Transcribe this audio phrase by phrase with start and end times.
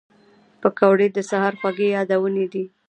[0.61, 2.63] پکورې د سهر خوږې یادونې دي